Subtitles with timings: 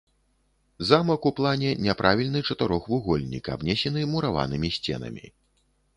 [0.91, 5.25] Замак у плане няправільны чатырохвугольнік, абнесены мураванымі сценамі.